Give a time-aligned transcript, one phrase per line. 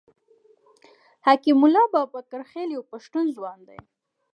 [1.25, 3.79] حکیم الله بابکرخېل یو پښتون ځوان دی.